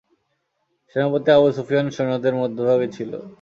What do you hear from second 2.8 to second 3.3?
ছিল।